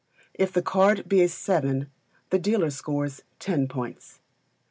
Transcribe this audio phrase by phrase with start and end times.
[0.33, 1.91] If the trump card be a seven,
[2.31, 4.17] the dealer scores ten points.